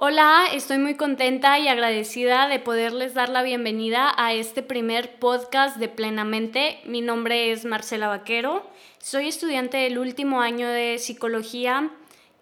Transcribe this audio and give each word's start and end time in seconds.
Hola, 0.00 0.44
estoy 0.52 0.78
muy 0.78 0.94
contenta 0.94 1.58
y 1.58 1.66
agradecida 1.66 2.46
de 2.46 2.60
poderles 2.60 3.14
dar 3.14 3.30
la 3.30 3.42
bienvenida 3.42 4.14
a 4.16 4.32
este 4.32 4.62
primer 4.62 5.18
podcast 5.18 5.76
de 5.76 5.88
Plenamente. 5.88 6.78
Mi 6.84 7.00
nombre 7.00 7.50
es 7.50 7.64
Marcela 7.64 8.06
Vaquero, 8.06 8.64
soy 8.98 9.26
estudiante 9.26 9.76
del 9.76 9.98
último 9.98 10.40
año 10.40 10.68
de 10.68 10.98
psicología 10.98 11.90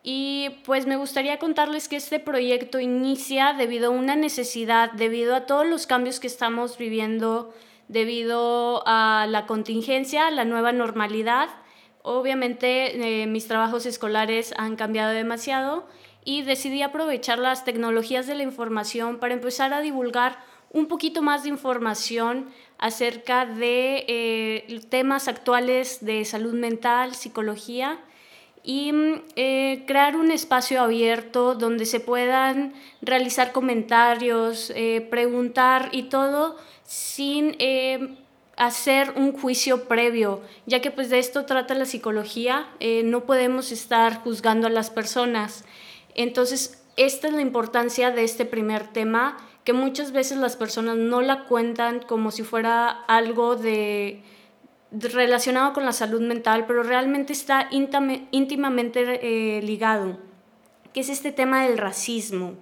y 0.02 0.50
pues 0.66 0.86
me 0.86 0.98
gustaría 0.98 1.38
contarles 1.38 1.88
que 1.88 1.96
este 1.96 2.20
proyecto 2.20 2.78
inicia 2.78 3.54
debido 3.54 3.86
a 3.86 3.96
una 3.96 4.16
necesidad, 4.16 4.92
debido 4.92 5.34
a 5.34 5.46
todos 5.46 5.66
los 5.66 5.86
cambios 5.86 6.20
que 6.20 6.26
estamos 6.26 6.76
viviendo, 6.76 7.54
debido 7.88 8.82
a 8.84 9.26
la 9.30 9.46
contingencia, 9.46 10.30
la 10.30 10.44
nueva 10.44 10.72
normalidad. 10.72 11.48
Obviamente 12.02 13.22
eh, 13.22 13.26
mis 13.26 13.48
trabajos 13.48 13.86
escolares 13.86 14.52
han 14.58 14.76
cambiado 14.76 15.14
demasiado 15.14 15.86
y 16.26 16.42
decidí 16.42 16.82
aprovechar 16.82 17.38
las 17.38 17.64
tecnologías 17.64 18.26
de 18.26 18.34
la 18.34 18.42
información 18.42 19.18
para 19.18 19.32
empezar 19.32 19.72
a 19.72 19.80
divulgar 19.80 20.38
un 20.72 20.88
poquito 20.88 21.22
más 21.22 21.44
de 21.44 21.50
información 21.50 22.50
acerca 22.78 23.46
de 23.46 24.04
eh, 24.08 24.80
temas 24.90 25.28
actuales 25.28 26.04
de 26.04 26.24
salud 26.24 26.52
mental, 26.52 27.14
psicología 27.14 28.00
y 28.64 28.92
eh, 29.36 29.84
crear 29.86 30.16
un 30.16 30.32
espacio 30.32 30.82
abierto 30.82 31.54
donde 31.54 31.86
se 31.86 32.00
puedan 32.00 32.74
realizar 33.02 33.52
comentarios, 33.52 34.72
eh, 34.74 35.06
preguntar 35.08 35.90
y 35.92 36.04
todo 36.04 36.56
sin 36.82 37.56
hacer 38.56 39.12
un 39.14 39.32
juicio 39.32 39.86
previo, 39.86 40.40
ya 40.66 40.80
que 40.80 40.90
pues 40.90 41.08
de 41.08 41.20
esto 41.20 41.46
trata 41.46 41.74
la 41.74 41.84
psicología, 41.84 42.66
no 43.04 43.24
podemos 43.24 43.70
estar 43.70 44.22
juzgando 44.22 44.66
a 44.66 44.70
las 44.70 44.90
personas. 44.90 45.64
Entonces, 46.16 46.82
esta 46.96 47.28
es 47.28 47.34
la 47.34 47.42
importancia 47.42 48.10
de 48.10 48.24
este 48.24 48.46
primer 48.46 48.88
tema, 48.88 49.36
que 49.64 49.74
muchas 49.74 50.12
veces 50.12 50.38
las 50.38 50.56
personas 50.56 50.96
no 50.96 51.20
la 51.20 51.44
cuentan 51.44 52.00
como 52.00 52.30
si 52.30 52.42
fuera 52.42 52.88
algo 52.88 53.54
de, 53.54 54.22
relacionado 54.90 55.74
con 55.74 55.84
la 55.84 55.92
salud 55.92 56.22
mental, 56.22 56.64
pero 56.66 56.82
realmente 56.82 57.32
está 57.32 57.68
íntimamente 57.70 59.20
eh, 59.22 59.62
ligado, 59.62 60.18
que 60.94 61.00
es 61.00 61.10
este 61.10 61.32
tema 61.32 61.64
del 61.64 61.76
racismo. 61.76 62.54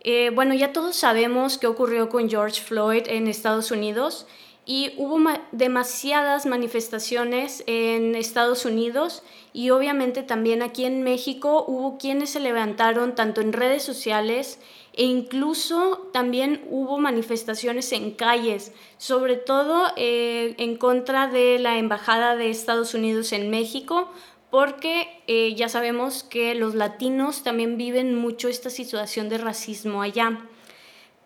Eh, 0.00 0.30
bueno, 0.34 0.54
ya 0.54 0.72
todos 0.72 0.96
sabemos 0.96 1.58
qué 1.58 1.66
ocurrió 1.66 2.08
con 2.08 2.28
George 2.28 2.60
Floyd 2.60 3.04
en 3.06 3.26
Estados 3.26 3.70
Unidos 3.70 4.26
y 4.66 4.94
hubo 4.96 5.18
demasiadas 5.52 6.46
manifestaciones 6.46 7.62
en 7.66 8.14
Estados 8.14 8.64
Unidos 8.64 9.22
y 9.52 9.70
obviamente 9.70 10.22
también 10.22 10.62
aquí 10.62 10.84
en 10.84 11.02
México 11.02 11.64
hubo 11.68 11.98
quienes 11.98 12.30
se 12.30 12.40
levantaron 12.40 13.14
tanto 13.14 13.40
en 13.40 13.52
redes 13.52 13.82
sociales 13.82 14.58
e 14.94 15.04
incluso 15.04 16.08
también 16.12 16.64
hubo 16.70 16.98
manifestaciones 16.98 17.92
en 17.92 18.12
calles, 18.12 18.72
sobre 18.96 19.36
todo 19.36 19.88
eh, 19.96 20.54
en 20.58 20.76
contra 20.76 21.26
de 21.26 21.58
la 21.58 21.78
Embajada 21.78 22.36
de 22.36 22.48
Estados 22.48 22.94
Unidos 22.94 23.32
en 23.32 23.50
México, 23.50 24.08
porque 24.50 25.08
eh, 25.26 25.54
ya 25.56 25.68
sabemos 25.68 26.22
que 26.22 26.54
los 26.54 26.74
latinos 26.74 27.42
también 27.42 27.76
viven 27.76 28.14
mucho 28.14 28.48
esta 28.48 28.70
situación 28.70 29.28
de 29.28 29.38
racismo 29.38 30.00
allá 30.00 30.48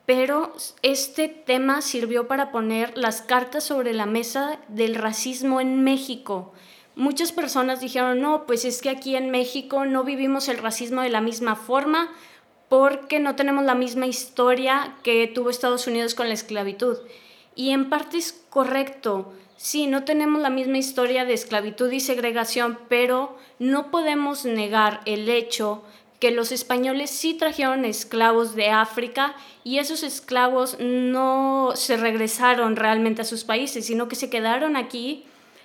pero 0.08 0.54
este 0.80 1.28
tema 1.28 1.82
sirvió 1.82 2.28
para 2.28 2.50
poner 2.50 2.96
las 2.96 3.20
cartas 3.20 3.62
sobre 3.64 3.92
la 3.92 4.06
mesa 4.06 4.58
del 4.68 4.94
racismo 4.94 5.60
en 5.60 5.84
México. 5.84 6.54
Muchas 6.96 7.30
personas 7.30 7.80
dijeron, 7.80 8.22
no, 8.22 8.46
pues 8.46 8.64
es 8.64 8.80
que 8.80 8.88
aquí 8.88 9.16
en 9.16 9.30
México 9.30 9.84
no 9.84 10.04
vivimos 10.04 10.48
el 10.48 10.56
racismo 10.56 11.02
de 11.02 11.10
la 11.10 11.20
misma 11.20 11.56
forma 11.56 12.08
porque 12.70 13.20
no 13.20 13.36
tenemos 13.36 13.66
la 13.66 13.74
misma 13.74 14.06
historia 14.06 14.96
que 15.02 15.26
tuvo 15.26 15.50
Estados 15.50 15.86
Unidos 15.86 16.14
con 16.14 16.28
la 16.28 16.34
esclavitud. 16.34 16.96
Y 17.54 17.72
en 17.72 17.90
parte 17.90 18.16
es 18.16 18.32
correcto, 18.48 19.34
sí, 19.58 19.88
no 19.88 20.04
tenemos 20.04 20.40
la 20.40 20.48
misma 20.48 20.78
historia 20.78 21.26
de 21.26 21.34
esclavitud 21.34 21.92
y 21.92 22.00
segregación, 22.00 22.78
pero 22.88 23.36
no 23.58 23.90
podemos 23.90 24.46
negar 24.46 25.02
el 25.04 25.28
hecho 25.28 25.82
que 26.18 26.30
los 26.30 26.50
españoles 26.50 27.10
sí 27.10 27.34
trajeron 27.34 27.84
esclavos 27.84 28.54
de 28.54 28.70
África 28.70 29.36
y 29.62 29.78
esos 29.78 30.02
esclavos 30.02 30.76
no 30.80 31.72
se 31.74 31.96
regresaron 31.96 32.76
realmente 32.76 33.22
a 33.22 33.24
sus 33.24 33.44
países, 33.44 33.86
sino 33.86 34.08
que 34.08 34.16
se 34.16 34.30
quedaron 34.30 34.76
aquí, 34.76 35.24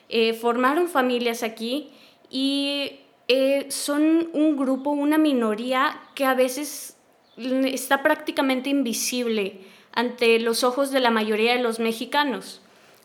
eh, 0.10 0.34
formaron 0.34 0.88
familias 0.88 1.42
aquí 1.42 1.90
y 2.30 3.00
eh, 3.28 3.66
son 3.70 4.30
un 4.34 4.58
grupo, 4.58 4.92
una 4.92 5.18
minoría 5.18 6.00
que 6.14 6.26
a 6.26 6.36
veces 6.36 6.98
está 7.38 8.04
prácticamente 8.04 8.70
invisible 8.70 9.62
ante 9.92 10.40
los 10.40 10.64
ojos 10.64 10.92
de 10.92 11.00
la 11.00 11.10
mayoría 11.10 11.54
de 11.56 11.64
los 11.64 11.80
mexicanos. 11.80 12.62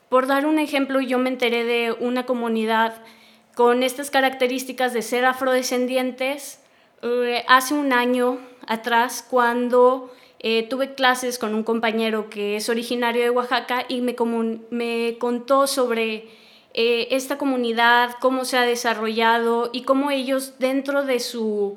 Por 0.08 0.26
dar 0.26 0.46
un 0.46 0.58
ejemplo, 0.58 1.00
yo 1.00 1.18
me 1.18 1.28
enteré 1.28 1.64
de 1.64 1.92
una 1.92 2.26
comunidad 2.26 2.94
con 3.54 3.82
estas 3.82 4.10
características 4.10 4.92
de 4.92 5.02
ser 5.02 5.24
afrodescendientes, 5.24 6.60
eh, 7.02 7.44
hace 7.46 7.74
un 7.74 7.92
año 7.92 8.38
atrás 8.66 9.24
cuando 9.28 10.12
eh, 10.40 10.64
tuve 10.68 10.94
clases 10.94 11.38
con 11.38 11.54
un 11.54 11.62
compañero 11.62 12.28
que 12.28 12.56
es 12.56 12.68
originario 12.68 13.22
de 13.22 13.30
Oaxaca 13.30 13.84
y 13.88 14.00
me, 14.00 14.16
contó 15.18 15.66
sobre 15.68 16.28
eh, 16.74 17.08
esta 17.12 17.38
comunidad, 17.38 18.16
cómo 18.20 18.44
se 18.44 18.58
ha 18.58 18.62
desarrollado 18.62 19.70
y 19.72 19.82
cómo 19.82 20.10
ellos 20.10 20.54
dentro 20.58 21.04
de 21.04 21.20
su 21.20 21.76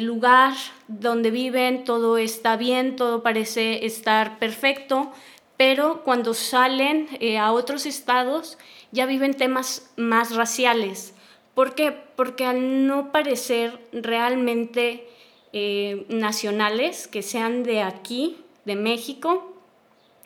lugar 0.00 0.54
donde 0.86 1.32
viven 1.32 1.82
todo 1.82 2.16
está 2.16 2.56
bien, 2.56 2.94
todo 2.94 3.24
parece 3.24 3.84
estar 3.84 4.38
perfecto, 4.38 5.10
pero 5.56 6.02
cuando 6.04 6.32
salen 6.32 7.08
a 7.40 7.50
otros 7.50 7.84
estados 7.84 8.56
ya 8.92 9.04
viven 9.06 9.34
temas 9.34 9.90
más 9.96 10.36
raciales 10.36 11.13
¿Por 11.54 11.74
qué? 11.74 11.92
Porque 11.92 12.44
al 12.44 12.86
no 12.86 13.12
parecer 13.12 13.78
realmente 13.92 15.06
eh, 15.52 16.04
nacionales, 16.08 17.06
que 17.06 17.22
sean 17.22 17.62
de 17.62 17.82
aquí, 17.82 18.38
de 18.64 18.76
México, 18.76 19.54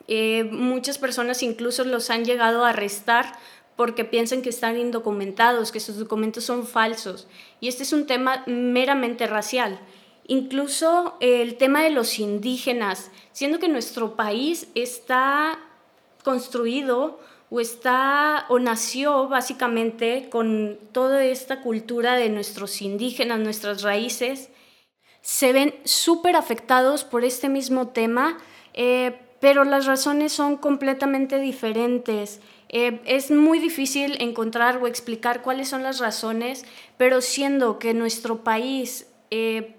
eh, 0.07 0.45
muchas 0.45 0.97
personas 0.97 1.43
incluso 1.43 1.85
los 1.85 2.09
han 2.09 2.25
llegado 2.25 2.65
a 2.65 2.71
arrestar 2.71 3.35
porque 3.77 4.05
piensan 4.05 4.43
que 4.43 4.49
están 4.49 4.79
indocumentados, 4.79 5.71
que 5.71 5.81
sus 5.81 5.99
documentos 5.99 6.45
son 6.45 6.67
falsos. 6.67 7.29
Y 7.61 7.69
este 7.69 7.83
es 7.85 7.93
un 7.93 8.07
tema 8.07 8.43
meramente 8.47 9.27
racial. 9.27 9.79
Incluso 10.27 11.17
el 11.21 11.57
tema 11.57 11.83
de 11.83 11.91
los 11.91 12.19
indígenas, 12.19 13.11
siendo 13.33 13.59
que 13.59 13.69
nuestro 13.69 14.17
país 14.17 14.69
está 14.75 15.61
construido 16.25 17.21
o 17.51 17.61
está 17.61 18.47
o 18.49 18.59
nació 18.59 19.29
básicamente 19.29 20.29
con 20.31 20.79
toda 20.93 21.25
esta 21.25 21.63
cultura 21.63 22.15
de 22.17 22.29
nuestros 22.29 22.83
indígenas, 22.83 23.41
nuestras 23.41 23.83
raíces, 23.83 24.51
se 25.23 25.53
ven 25.53 25.75
súper 25.85 26.37
afectados 26.37 27.05
por 27.05 27.25
este 27.25 27.49
mismo 27.49 27.89
tema, 27.89 28.39
eh, 28.75 29.19
pero 29.41 29.65
las 29.65 29.87
razones 29.87 30.33
son 30.33 30.57
completamente 30.57 31.39
diferentes. 31.39 32.41
Eh, 32.69 33.01
es 33.05 33.31
muy 33.31 33.59
difícil 33.59 34.21
encontrar 34.21 34.77
o 34.79 34.87
explicar 34.87 35.43
cuáles 35.43 35.69
son 35.69 35.83
las 35.83 36.01
razones, 36.01 36.65
pero 36.97 37.21
siendo 37.21 37.79
que 37.79 37.95
nuestro 37.95 38.45
país 38.45 39.07
eh, 39.31 39.75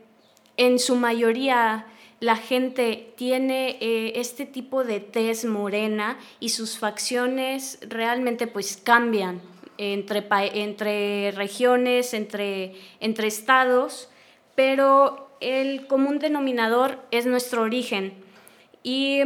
en 0.58 0.80
su 0.80 0.96
mayoría 0.96 1.88
la 2.20 2.36
gente 2.36 3.14
tiene 3.16 3.78
eh, 3.80 4.14
este 4.16 4.46
tipo 4.46 4.84
de 4.84 5.00
tez 5.00 5.46
morena 5.46 6.18
y 6.40 6.50
sus 6.50 6.78
facciones 6.78 7.80
realmente 7.88 8.48
pues 8.48 8.78
cambian 8.78 9.42
entre, 9.78 10.26
entre 10.54 11.32
regiones, 11.32 12.14
entre, 12.14 12.76
entre 13.00 13.28
estados, 13.28 14.10
pero 14.56 15.30
el 15.40 15.88
común 15.88 16.20
denominador 16.20 17.00
es 17.12 17.26
nuestro 17.26 17.62
origen. 17.62 18.14
Y 18.84 19.22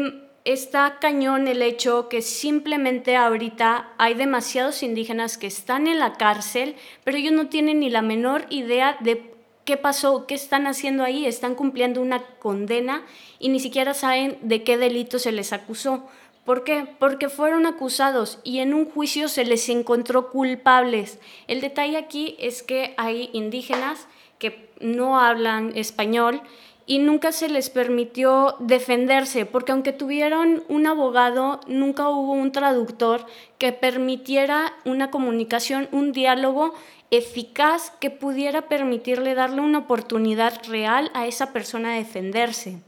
está 0.46 1.00
cañón 1.00 1.48
el 1.48 1.64
hecho 1.64 2.10
que 2.10 2.22
simplemente 2.22 3.16
ahorita 3.16 3.94
hay 3.98 4.14
demasiados 4.14 4.84
indígenas 4.84 5.40
que 5.40 5.48
están 5.48 5.88
en 5.88 6.00
la 6.00 6.14
cárcel, 6.14 6.76
pero 7.04 7.18
ellos 7.18 7.34
no 7.34 7.48
tienen 7.48 7.80
ni 7.80 7.90
la 7.90 8.04
menor 8.04 8.46
idea 8.50 8.98
de 9.00 9.33
¿Qué 9.66 9.78
pasó? 9.78 10.28
¿Qué 10.28 10.36
están 10.36 10.68
haciendo 10.68 11.04
ahí? 11.04 11.26
Están 11.26 11.56
cumpliendo 11.56 12.02
una 12.02 12.22
condena 12.40 13.06
y 13.40 13.50
ni 13.50 13.62
siquiera 13.62 13.94
saben 13.94 14.38
de 14.42 14.64
qué 14.64 14.78
delito 14.78 15.20
se 15.20 15.32
les 15.32 15.54
acusó. 15.54 16.04
¿Por 16.44 16.66
qué? 16.66 16.86
Porque 17.00 17.30
fueron 17.30 17.66
acusados 17.66 18.40
y 18.44 18.60
en 18.60 18.74
un 18.74 18.90
juicio 18.90 19.30
se 19.30 19.46
les 19.46 19.70
encontró 19.70 20.30
culpables. 20.30 21.20
El 21.48 21.62
detalle 21.62 21.96
aquí 21.96 22.36
es 22.40 22.62
que 22.62 22.94
hay 22.98 23.30
indígenas 23.32 24.08
que 24.38 24.70
no 24.82 25.18
hablan 25.18 25.72
español 25.78 26.42
y 26.86 27.00
nunca 27.00 27.32
se 27.32 27.48
les 27.48 27.70
permitió 27.70 28.58
defenderse, 28.60 29.46
porque 29.46 29.72
aunque 29.72 29.94
tuvieron 29.94 30.64
un 30.68 30.86
abogado, 30.86 31.62
nunca 31.68 32.10
hubo 32.10 32.34
un 32.34 32.52
traductor 32.52 33.26
que 33.58 33.72
permitiera 33.72 34.74
una 34.84 35.10
comunicación, 35.10 35.88
un 35.94 36.12
diálogo 36.12 36.74
eficaz 37.18 37.92
que 38.00 38.10
pudiera 38.10 38.64
permitirle 38.68 39.36
darle 39.36 39.62
una 39.62 39.80
oportunidad 39.80 40.62
real 40.68 41.12
a 41.14 41.28
esa 41.28 41.54
persona 41.54 41.94
a 41.94 41.98
defenderse. 41.98 42.80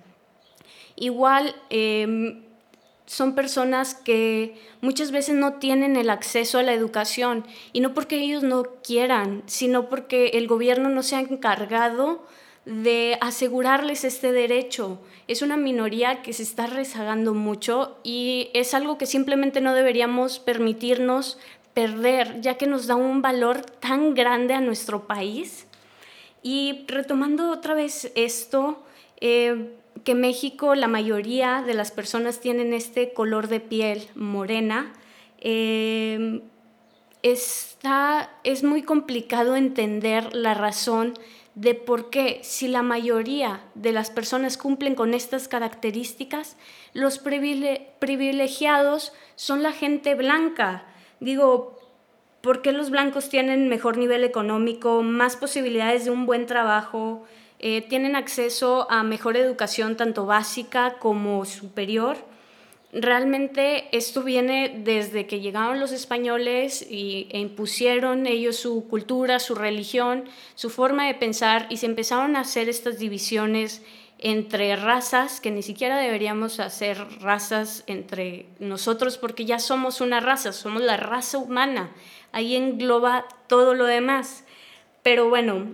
Igual 0.95 1.55
em, 1.69 2.41
son 3.05 3.35
personas 3.35 3.93
que 3.93 4.59
muchas 4.81 5.11
veces 5.11 5.35
no 5.35 5.53
tienen 5.59 5.95
el 5.95 6.09
acceso 6.09 6.57
a 6.57 6.63
la 6.63 6.73
educación 6.73 7.45
y 7.71 7.81
no 7.81 7.93
porque 7.93 8.17
ellos 8.17 8.41
no 8.41 8.63
quieran, 8.83 9.43
sino 9.45 9.89
porque 9.89 10.29
el 10.33 10.47
gobierno 10.47 10.89
no 10.89 11.03
se 11.03 11.17
ha 11.17 11.19
encargado 11.19 12.25
de 12.65 13.19
asegurarles 13.21 14.03
este 14.03 14.31
derecho. 14.31 14.99
Es 15.27 15.43
una 15.43 15.55
minoría 15.55 16.23
que 16.23 16.33
se 16.33 16.41
está 16.41 16.65
rezagando 16.65 17.35
mucho 17.35 17.99
y 18.03 18.49
es 18.53 18.73
algo 18.73 18.97
que 18.97 19.05
simplemente 19.05 19.61
no 19.61 19.75
deberíamos 19.75 20.39
permitirnos 20.39 21.37
perder, 21.75 22.41
ya 22.41 22.55
que 22.57 22.65
nos 22.65 22.87
da 22.87 22.95
un 22.95 23.21
valor 23.21 23.61
tan 23.61 24.15
grande 24.15 24.55
a 24.55 24.61
nuestro 24.61 25.05
país. 25.05 25.67
Y 26.41 26.85
retomando 26.87 27.51
otra 27.51 27.75
vez 27.75 28.11
esto, 28.15 28.83
eh, 29.21 29.75
que 30.03 30.15
México 30.15 30.73
la 30.73 30.87
mayoría 30.87 31.63
de 31.65 31.73
las 31.73 31.91
personas 31.91 32.39
tienen 32.39 32.73
este 32.73 33.13
color 33.13 33.47
de 33.47 33.59
piel 33.59 34.07
morena, 34.15 34.93
eh, 35.39 36.41
está, 37.21 38.31
es 38.43 38.63
muy 38.63 38.83
complicado 38.83 39.55
entender 39.55 40.33
la 40.33 40.53
razón 40.53 41.13
de 41.55 41.73
por 41.73 42.09
qué 42.09 42.39
si 42.43 42.67
la 42.67 42.83
mayoría 42.83 43.61
de 43.75 43.93
las 43.93 44.11
personas 44.11 44.57
cumplen 44.57 44.95
con 44.95 45.13
estas 45.13 45.47
características, 45.47 46.57
los 46.93 47.17
privilegiados 47.17 49.13
son 49.35 49.63
la 49.63 49.71
gente 49.71 50.15
blanca. 50.15 50.85
Digo, 51.19 51.79
¿por 52.41 52.61
qué 52.61 52.71
los 52.71 52.89
blancos 52.89 53.29
tienen 53.29 53.69
mejor 53.69 53.97
nivel 53.97 54.23
económico, 54.23 55.01
más 55.01 55.35
posibilidades 55.35 56.05
de 56.05 56.11
un 56.11 56.25
buen 56.25 56.45
trabajo, 56.45 57.23
eh, 57.59 57.81
tienen 57.81 58.15
acceso 58.15 58.87
a 58.89 59.03
mejor 59.03 59.37
educación 59.37 59.95
tanto 59.95 60.25
básica 60.25 60.95
como 60.99 61.45
superior? 61.45 62.17
Realmente 62.97 63.89
esto 63.91 64.23
viene 64.23 64.81
desde 64.85 65.27
que 65.27 65.41
llegaron 65.41 65.81
los 65.81 65.91
españoles 65.91 66.85
y, 66.89 67.27
e 67.29 67.39
impusieron 67.39 68.25
ellos 68.25 68.55
su 68.55 68.87
cultura, 68.87 69.39
su 69.39 69.53
religión, 69.53 70.23
su 70.55 70.69
forma 70.69 71.07
de 71.07 71.13
pensar 71.13 71.67
y 71.69 71.77
se 71.77 71.87
empezaron 71.87 72.37
a 72.37 72.41
hacer 72.41 72.69
estas 72.69 72.97
divisiones 72.97 73.81
entre 74.27 74.75
razas, 74.75 75.39
que 75.39 75.51
ni 75.51 75.61
siquiera 75.61 75.99
deberíamos 75.99 76.59
hacer 76.59 76.97
razas 77.21 77.83
entre 77.85 78.47
nosotros 78.57 79.19
porque 79.19 79.45
ya 79.45 79.59
somos 79.59 80.01
una 80.01 80.19
raza, 80.19 80.51
somos 80.51 80.81
la 80.81 80.97
raza 80.97 81.37
humana, 81.37 81.91
ahí 82.31 82.55
engloba 82.55 83.27
todo 83.45 83.75
lo 83.75 83.85
demás. 83.85 84.43
Pero 85.03 85.29
bueno, 85.29 85.67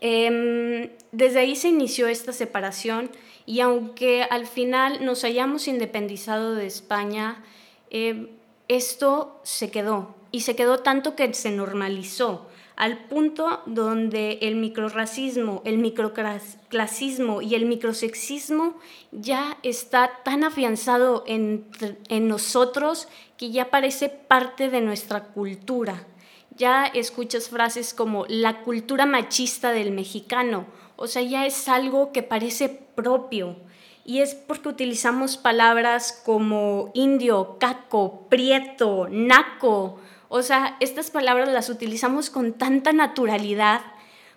em, 0.00 0.88
desde 1.10 1.40
ahí 1.40 1.56
se 1.56 1.66
inició 1.66 2.06
esta 2.06 2.32
separación 2.32 3.10
y 3.44 3.58
aunque 3.58 4.22
al 4.22 4.46
final 4.46 5.04
nos 5.04 5.24
hayamos 5.24 5.66
independizado 5.66 6.54
de 6.54 6.66
España, 6.66 7.42
eh, 7.90 8.28
esto 8.68 9.40
se 9.42 9.72
quedó 9.72 10.14
y 10.30 10.42
se 10.42 10.54
quedó 10.54 10.78
tanto 10.78 11.16
que 11.16 11.34
se 11.34 11.50
normalizó 11.50 12.48
al 12.76 13.04
punto 13.06 13.62
donde 13.66 14.38
el 14.42 14.56
microracismo, 14.56 15.62
el 15.64 15.78
microclasismo 15.78 17.42
y 17.42 17.54
el 17.54 17.66
microsexismo 17.66 18.76
ya 19.12 19.58
está 19.62 20.10
tan 20.24 20.44
afianzado 20.44 21.24
en, 21.26 21.66
en 22.08 22.28
nosotros 22.28 23.08
que 23.36 23.50
ya 23.50 23.70
parece 23.70 24.08
parte 24.08 24.70
de 24.70 24.80
nuestra 24.80 25.24
cultura. 25.24 26.06
Ya 26.56 26.86
escuchas 26.86 27.48
frases 27.48 27.94
como 27.94 28.26
la 28.28 28.62
cultura 28.62 29.06
machista 29.06 29.72
del 29.72 29.90
mexicano 29.90 30.66
o 30.96 31.06
sea, 31.06 31.22
ya 31.22 31.46
es 31.46 31.68
algo 31.68 32.12
que 32.12 32.22
parece 32.22 32.68
propio. 32.68 33.56
Y 34.04 34.20
es 34.20 34.34
porque 34.34 34.68
utilizamos 34.68 35.36
palabras 35.36 36.22
como 36.24 36.90
indio, 36.94 37.56
caco, 37.58 38.26
prieto, 38.28 39.08
naco. 39.10 39.98
O 40.36 40.42
sea, 40.42 40.76
estas 40.80 41.12
palabras 41.12 41.48
las 41.48 41.68
utilizamos 41.68 42.28
con 42.28 42.54
tanta 42.54 42.92
naturalidad. 42.92 43.82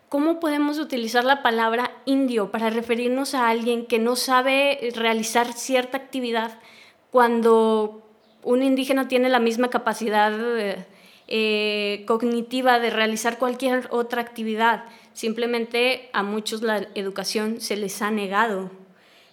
¿Cómo 0.10 0.40
podemos 0.40 0.78
utilizar 0.78 1.24
la 1.24 1.42
palabra 1.42 1.90
indio 2.06 2.52
para 2.52 2.70
referirnos 2.70 3.34
a 3.34 3.50
alguien 3.50 3.88
que 3.88 3.98
no 3.98 4.16
sabe 4.16 4.92
realizar 4.94 5.54
cierta 5.54 5.98
actividad 5.98 6.60
cuando 7.10 8.08
un 8.44 8.62
indígena 8.62 9.08
tiene 9.08 9.28
la 9.30 9.40
misma 9.40 9.72
capacidad 9.72 10.32
eh, 11.28 12.04
cognitiva 12.06 12.78
de 12.78 12.92
realizar 12.92 13.40
cualquier 13.40 13.88
otra 13.90 14.22
actividad? 14.22 14.84
Simplemente 15.14 16.12
a 16.14 16.22
muchos 16.22 16.62
la 16.62 16.88
educación 16.94 17.60
se 17.60 17.76
les 17.76 18.04
ha 18.04 18.12
negado. 18.12 18.70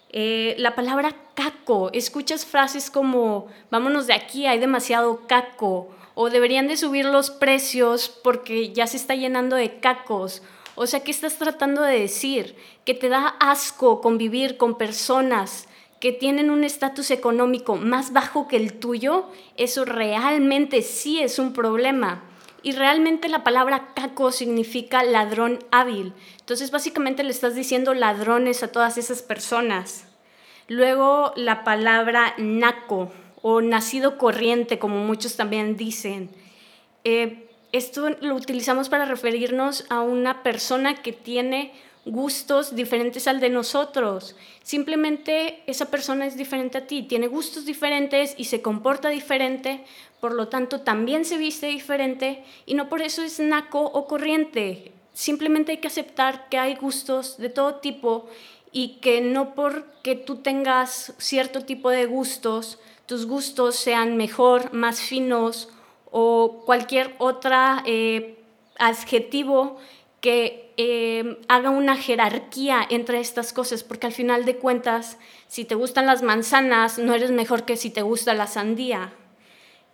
Eh, 0.09 0.55
la 0.57 0.73
palabra 0.73 1.15
caco, 1.35 1.91
escuchas 1.93 2.43
frases 2.43 2.89
como, 2.89 3.49
vámonos 3.69 4.07
de 4.07 4.13
aquí, 4.13 4.47
hay 4.47 4.57
demasiado 4.57 5.27
caco, 5.27 5.91
o 6.15 6.29
deberían 6.29 6.67
de 6.67 6.77
subir 6.77 7.05
los 7.05 7.29
precios 7.29 8.09
porque 8.09 8.73
ya 8.73 8.87
se 8.87 8.97
está 8.97 9.15
llenando 9.15 9.55
de 9.55 9.79
cacos. 9.79 10.41
O 10.75 10.87
sea, 10.87 11.01
¿qué 11.01 11.11
estás 11.11 11.37
tratando 11.37 11.81
de 11.81 11.99
decir? 11.99 12.55
Que 12.85 12.93
te 12.93 13.09
da 13.09 13.35
asco 13.39 14.01
convivir 14.01 14.57
con 14.57 14.77
personas 14.77 15.67
que 15.99 16.11
tienen 16.11 16.49
un 16.49 16.63
estatus 16.63 17.11
económico 17.11 17.75
más 17.75 18.13
bajo 18.13 18.47
que 18.47 18.57
el 18.57 18.73
tuyo, 18.73 19.25
eso 19.57 19.85
realmente 19.85 20.81
sí 20.81 21.21
es 21.21 21.39
un 21.39 21.53
problema. 21.53 22.23
Y 22.63 22.71
realmente 22.71 23.29
la 23.29 23.43
palabra 23.43 23.93
caco 23.95 24.31
significa 24.31 25.03
ladrón 25.03 25.59
hábil. 25.71 26.13
Entonces 26.39 26.71
básicamente 26.71 27.23
le 27.23 27.31
estás 27.31 27.55
diciendo 27.55 27.93
ladrones 27.93 28.63
a 28.63 28.71
todas 28.71 28.97
esas 28.97 29.21
personas. 29.21 30.07
Luego 30.67 31.31
la 31.35 31.63
palabra 31.63 32.33
naco 32.37 33.11
o 33.47 33.61
nacido 33.61 34.17
corriente, 34.17 34.79
como 34.79 35.05
muchos 35.05 35.35
también 35.35 35.77
dicen. 35.77 36.31
Eh, 37.03 37.47
esto 37.71 38.09
lo 38.21 38.33
utilizamos 38.33 38.89
para 38.89 39.05
referirnos 39.05 39.85
a 39.89 40.01
una 40.01 40.41
persona 40.41 41.03
que 41.03 41.11
tiene 41.11 41.71
gustos 42.05 42.75
diferentes 42.75 43.27
al 43.27 43.39
de 43.39 43.51
nosotros. 43.51 44.35
Simplemente 44.63 45.61
esa 45.67 45.91
persona 45.91 46.25
es 46.25 46.35
diferente 46.35 46.79
a 46.79 46.87
ti, 46.87 47.03
tiene 47.03 47.27
gustos 47.27 47.67
diferentes 47.67 48.33
y 48.35 48.45
se 48.45 48.63
comporta 48.63 49.09
diferente, 49.09 49.85
por 50.19 50.33
lo 50.33 50.47
tanto 50.47 50.81
también 50.81 51.23
se 51.23 51.37
viste 51.37 51.67
diferente 51.67 52.43
y 52.65 52.73
no 52.73 52.89
por 52.89 53.03
eso 53.03 53.21
es 53.21 53.39
naco 53.39 53.81
o 53.81 54.07
corriente. 54.07 54.91
Simplemente 55.13 55.73
hay 55.73 55.77
que 55.77 55.89
aceptar 55.89 56.49
que 56.49 56.57
hay 56.57 56.73
gustos 56.73 57.37
de 57.37 57.49
todo 57.49 57.75
tipo 57.75 58.27
y 58.71 58.97
que 59.01 59.21
no 59.21 59.53
porque 59.53 60.15
tú 60.15 60.37
tengas 60.37 61.13
cierto 61.19 61.61
tipo 61.61 61.91
de 61.91 62.07
gustos, 62.07 62.79
tus 63.05 63.25
gustos 63.25 63.75
sean 63.75 64.17
mejor, 64.17 64.73
más 64.73 65.01
finos 65.01 65.69
o 66.11 66.63
cualquier 66.65 67.15
otro 67.19 67.55
eh, 67.85 68.39
adjetivo 68.77 69.77
que 70.21 70.73
eh, 70.77 71.39
haga 71.47 71.69
una 71.69 71.95
jerarquía 71.95 72.85
entre 72.89 73.19
estas 73.19 73.53
cosas, 73.53 73.83
porque 73.83 74.07
al 74.07 74.13
final 74.13 74.43
de 74.43 74.57
cuentas, 74.57 75.17
si 75.47 75.65
te 75.65 75.75
gustan 75.75 76.05
las 76.05 76.23
manzanas, 76.23 76.97
no 76.97 77.13
eres 77.13 77.31
mejor 77.31 77.63
que 77.63 77.77
si 77.77 77.89
te 77.89 78.01
gusta 78.01 78.33
la 78.33 78.47
sandía. 78.47 79.13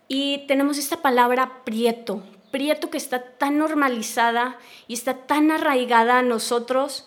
Y 0.08 0.46
tenemos 0.48 0.78
esta 0.78 1.02
palabra 1.02 1.64
prieto, 1.64 2.22
prieto 2.50 2.90
que 2.90 2.98
está 2.98 3.22
tan 3.22 3.58
normalizada 3.58 4.58
y 4.88 4.94
está 4.94 5.26
tan 5.26 5.50
arraigada 5.50 6.18
a 6.18 6.22
nosotros 6.22 7.06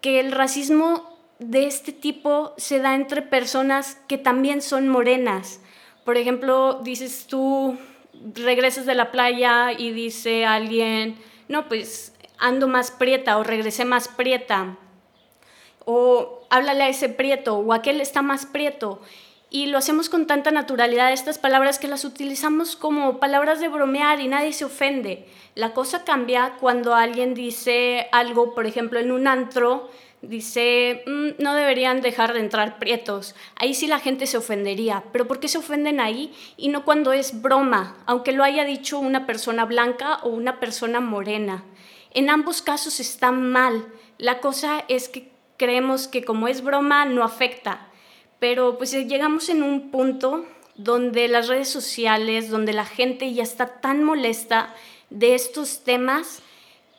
que 0.00 0.18
el 0.18 0.32
racismo 0.32 1.11
de 1.50 1.66
este 1.66 1.92
tipo 1.92 2.54
se 2.56 2.78
da 2.78 2.94
entre 2.94 3.22
personas 3.22 3.98
que 4.08 4.18
también 4.18 4.62
son 4.62 4.88
morenas. 4.88 5.60
Por 6.04 6.16
ejemplo, 6.16 6.80
dices 6.82 7.26
tú, 7.28 7.76
regresas 8.34 8.86
de 8.86 8.94
la 8.94 9.10
playa 9.10 9.72
y 9.72 9.92
dice 9.92 10.44
alguien, 10.44 11.16
no, 11.48 11.68
pues 11.68 12.14
ando 12.38 12.68
más 12.68 12.90
prieta 12.90 13.38
o 13.38 13.44
regresé 13.44 13.84
más 13.84 14.08
prieta. 14.08 14.76
O 15.84 16.42
háblale 16.50 16.84
a 16.84 16.88
ese 16.88 17.08
prieto 17.08 17.58
o 17.58 17.72
aquel 17.72 18.00
está 18.00 18.22
más 18.22 18.46
prieto. 18.46 19.00
Y 19.50 19.66
lo 19.66 19.78
hacemos 19.78 20.08
con 20.08 20.26
tanta 20.26 20.50
naturalidad 20.50 21.12
estas 21.12 21.38
palabras 21.38 21.78
que 21.78 21.86
las 21.86 22.06
utilizamos 22.06 22.74
como 22.74 23.18
palabras 23.18 23.60
de 23.60 23.68
bromear 23.68 24.20
y 24.20 24.28
nadie 24.28 24.52
se 24.52 24.64
ofende. 24.64 25.28
La 25.54 25.74
cosa 25.74 26.04
cambia 26.04 26.54
cuando 26.58 26.94
alguien 26.94 27.34
dice 27.34 28.08
algo, 28.12 28.54
por 28.54 28.66
ejemplo, 28.66 28.98
en 28.98 29.12
un 29.12 29.28
antro, 29.28 29.90
dice, 30.22 31.02
mm, 31.06 31.42
no 31.42 31.54
deberían 31.54 32.00
dejar 32.00 32.32
de 32.32 32.40
entrar 32.40 32.78
prietos. 32.78 33.34
Ahí 33.56 33.74
sí 33.74 33.86
la 33.86 33.98
gente 33.98 34.26
se 34.26 34.38
ofendería. 34.38 35.04
Pero 35.12 35.28
¿por 35.28 35.40
qué 35.40 35.48
se 35.48 35.58
ofenden 35.58 36.00
ahí 36.00 36.32
y 36.56 36.68
no 36.68 36.84
cuando 36.84 37.12
es 37.12 37.42
broma, 37.42 37.98
aunque 38.06 38.32
lo 38.32 38.44
haya 38.44 38.64
dicho 38.64 38.98
una 38.98 39.26
persona 39.26 39.64
blanca 39.64 40.20
o 40.22 40.28
una 40.28 40.60
persona 40.60 41.00
morena? 41.00 41.64
En 42.14 42.30
ambos 42.30 42.62
casos 42.62 43.00
está 43.00 43.32
mal. 43.32 43.86
La 44.18 44.40
cosa 44.40 44.84
es 44.88 45.08
que, 45.08 45.30
creemos 45.56 46.08
que 46.08 46.24
como 46.24 46.48
es 46.48 46.62
broma 46.62 47.04
no 47.04 47.22
afecta, 47.22 47.88
pero 48.38 48.78
pues 48.78 48.92
llegamos 48.92 49.48
en 49.48 49.62
un 49.62 49.90
punto 49.90 50.44
donde 50.74 51.28
las 51.28 51.48
redes 51.48 51.68
sociales, 51.68 52.48
donde 52.50 52.72
la 52.72 52.84
gente 52.84 53.32
ya 53.32 53.42
está 53.42 53.80
tan 53.80 54.02
molesta 54.02 54.74
de 55.10 55.34
estos 55.34 55.84
temas 55.84 56.42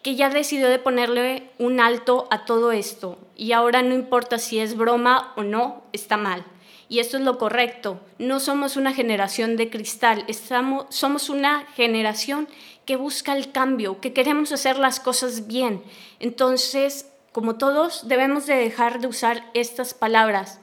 que 0.04 0.16
ya 0.16 0.30
decidió 0.30 0.70
de 0.70 0.80
ponerle 0.80 1.50
un 1.58 1.80
alto 1.80 2.28
a 2.30 2.44
todo 2.46 2.74
esto 2.74 3.18
y 3.36 3.54
ahora 3.54 3.82
no 3.82 3.96
importa 3.96 4.38
si 4.38 4.60
es 4.60 4.76
broma 4.76 5.34
o 5.38 5.44
no, 5.44 5.84
está 5.94 6.18
mal. 6.18 6.46
Y 6.90 7.00
esto 7.00 7.18
es 7.18 7.24
lo 7.24 7.38
correcto. 7.38 8.00
No 8.20 8.40
somos 8.42 8.76
una 8.76 8.94
generación 8.94 9.56
de 9.56 9.70
cristal, 9.70 10.26
estamos, 10.28 10.86
somos 10.90 11.30
una 11.30 11.66
generación 11.76 12.50
que 12.86 12.98
busca 12.98 13.36
el 13.36 13.52
cambio, 13.54 14.02
que 14.02 14.14
queremos 14.14 14.52
hacer 14.52 14.78
las 14.78 15.00
cosas 15.00 15.48
bien. 15.48 15.82
Entonces, 16.20 17.10
como 17.32 17.56
todos, 17.56 18.08
debemos 18.08 18.46
de 18.46 18.56
dejar 18.56 19.00
de 19.00 19.08
usar 19.08 19.50
estas 19.54 19.94
palabras. 19.94 20.60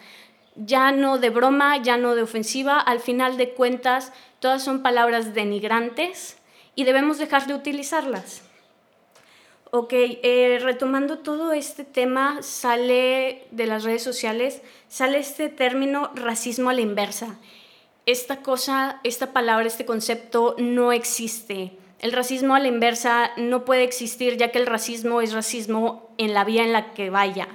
Ya 0.54 0.92
no 0.92 1.18
de 1.18 1.30
broma, 1.30 1.78
ya 1.78 1.96
no 1.96 2.14
de 2.14 2.22
ofensiva, 2.22 2.78
al 2.78 3.00
final 3.00 3.38
de 3.38 3.54
cuentas, 3.54 4.12
todas 4.38 4.62
son 4.62 4.82
palabras 4.82 5.32
denigrantes 5.32 6.36
y 6.74 6.84
debemos 6.84 7.16
dejar 7.16 7.46
de 7.46 7.54
utilizarlas. 7.54 8.49
Ok, 9.72 9.92
eh, 9.92 10.58
retomando 10.60 11.18
todo 11.18 11.52
este 11.52 11.84
tema, 11.84 12.42
sale 12.42 13.46
de 13.52 13.66
las 13.66 13.84
redes 13.84 14.02
sociales, 14.02 14.62
sale 14.88 15.18
este 15.18 15.48
término 15.48 16.10
racismo 16.16 16.70
a 16.70 16.74
la 16.74 16.80
inversa. 16.80 17.38
Esta 18.04 18.42
cosa, 18.42 18.98
esta 19.04 19.32
palabra, 19.32 19.68
este 19.68 19.86
concepto 19.86 20.56
no 20.58 20.90
existe. 20.90 21.78
El 22.00 22.10
racismo 22.10 22.56
a 22.56 22.58
la 22.58 22.66
inversa 22.66 23.30
no 23.36 23.64
puede 23.64 23.84
existir 23.84 24.36
ya 24.36 24.50
que 24.50 24.58
el 24.58 24.66
racismo 24.66 25.20
es 25.20 25.32
racismo 25.32 26.10
en 26.18 26.34
la 26.34 26.42
vía 26.42 26.64
en 26.64 26.72
la 26.72 26.92
que 26.92 27.08
vaya. 27.10 27.46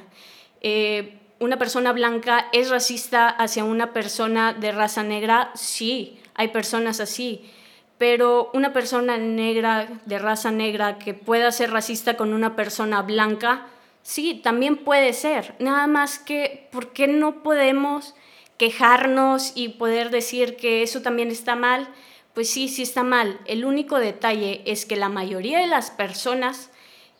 Eh, 0.61 1.19
una 1.39 1.57
persona 1.57 1.91
blanca 1.91 2.47
es 2.53 2.69
racista 2.69 3.27
hacia 3.27 3.65
una 3.65 3.91
persona 3.91 4.53
de 4.53 4.71
raza 4.71 5.03
negra, 5.03 5.51
sí, 5.53 6.17
hay 6.33 6.47
personas 6.47 7.01
así 7.01 7.51
pero 7.97 8.51
una 8.53 8.73
persona 8.73 9.17
negra, 9.17 9.87
de 10.05 10.19
raza 10.19 10.51
negra, 10.51 10.97
que 10.99 11.13
pueda 11.13 11.51
ser 11.51 11.71
racista 11.71 12.17
con 12.17 12.33
una 12.33 12.55
persona 12.55 13.01
blanca, 13.01 13.67
sí, 14.03 14.41
también 14.43 14.77
puede 14.77 15.13
ser. 15.13 15.55
Nada 15.59 15.87
más 15.87 16.19
que, 16.19 16.67
¿por 16.71 16.91
qué 16.93 17.07
no 17.07 17.41
podemos 17.43 18.15
quejarnos 18.57 19.53
y 19.55 19.69
poder 19.69 20.09
decir 20.09 20.57
que 20.57 20.83
eso 20.83 21.01
también 21.01 21.31
está 21.31 21.55
mal? 21.55 21.87
Pues 22.33 22.49
sí, 22.49 22.67
sí 22.67 22.81
está 22.81 23.03
mal. 23.03 23.39
El 23.45 23.63
único 23.63 23.97
detalle 23.97 24.61
es 24.65 24.85
que 24.85 24.97
la 24.97 25.09
mayoría 25.09 25.59
de 25.59 25.67
las 25.67 25.89
personas 25.89 26.69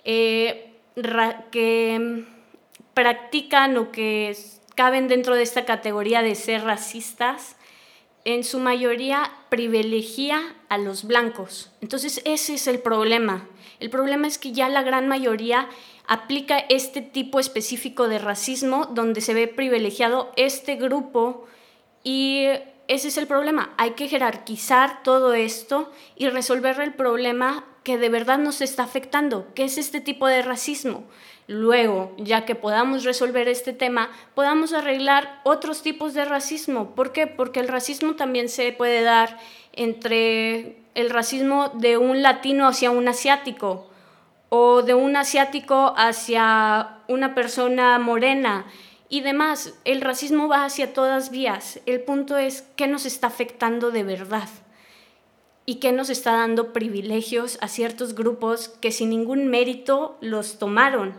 eh, 0.04 0.74
que 1.52 2.26
practican 2.94 3.78
o 3.78 3.92
que 3.92 4.36
caben 4.76 5.08
dentro 5.08 5.36
de 5.36 5.44
esta 5.44 5.66
categoría 5.66 6.22
de 6.22 6.36
ser 6.36 6.64
racistas, 6.64 7.56
en 8.26 8.44
su 8.44 8.60
mayoría 8.60 9.32
privilegia 9.50 10.56
a 10.68 10.78
los 10.78 11.06
blancos. 11.06 11.72
Entonces 11.80 12.22
ese 12.26 12.56
es 12.56 12.68
el 12.68 12.80
problema. 12.80 13.48
El 13.80 13.90
problema 13.90 14.28
es 14.28 14.38
que 14.38 14.52
ya 14.52 14.68
la 14.68 14.82
gran 14.82 15.08
mayoría 15.08 15.70
aplica 16.08 16.58
este 16.58 17.02
tipo 17.02 17.40
específico 17.40 18.08
de 18.08 18.20
racismo 18.20 18.88
donde 18.88 19.22
se 19.22 19.34
ve 19.34 19.48
privilegiado 19.48 20.32
este 20.36 20.76
grupo 20.76 21.46
y 22.04 22.48
ese 22.88 23.08
es 23.08 23.18
el 23.18 23.28
problema. 23.28 23.74
Hay 23.78 23.92
que 23.92 24.08
jerarquizar 24.08 25.04
todo 25.04 25.34
esto 25.34 25.92
y 26.16 26.30
resolver 26.30 26.80
el 26.80 26.94
problema 26.94 27.66
que 27.84 27.98
de 27.98 28.10
verdad 28.10 28.40
nos 28.40 28.62
está 28.62 28.84
afectando, 28.84 29.54
que 29.54 29.64
es 29.64 29.78
este 29.78 30.02
tipo 30.02 30.28
de 30.28 30.42
racismo. 30.42 31.06
Luego, 31.48 32.12
ya 32.18 32.44
que 32.46 32.56
podamos 32.56 33.04
resolver 33.04 33.48
este 33.48 33.72
tema, 33.72 34.10
podamos 34.34 34.74
arreglar 34.74 35.42
otros 35.44 35.84
tipos 35.84 36.16
de 36.16 36.26
racismo. 36.26 36.96
¿Por 36.96 37.12
qué? 37.12 37.28
Porque 37.28 37.60
el 37.60 37.68
racismo 37.68 38.16
también 38.16 38.50
se 38.50 38.72
puede 38.72 39.04
dar 39.04 39.38
entre 39.74 40.78
el 40.96 41.12
racismo 41.12 41.70
de 41.76 41.98
un 41.98 42.24
latino 42.24 42.68
hacia 42.68 42.90
un 42.90 43.08
asiático 43.08 43.88
o 44.50 44.82
de 44.82 44.96
un 44.96 45.16
asiático 45.18 45.94
hacia 45.98 46.98
una 47.08 47.36
persona 47.36 48.00
morena 48.00 48.66
y 49.08 49.22
demás. 49.22 49.76
El 49.86 50.02
racismo 50.02 50.48
va 50.48 50.66
hacia 50.66 50.94
todas 50.94 51.30
vías. 51.30 51.80
El 51.86 52.02
punto 52.02 52.38
es 52.38 52.64
qué 52.76 52.88
nos 52.88 53.06
está 53.06 53.28
afectando 53.28 53.92
de 53.92 54.04
verdad 54.04 54.50
y 55.68 55.76
qué 55.76 55.92
nos 55.92 56.10
está 56.10 56.32
dando 56.32 56.74
privilegios 56.74 57.60
a 57.62 57.68
ciertos 57.68 58.16
grupos 58.16 58.70
que 58.70 58.92
sin 58.92 59.12
ningún 59.12 59.48
mérito 59.48 60.18
los 60.22 60.58
tomaron 60.58 61.14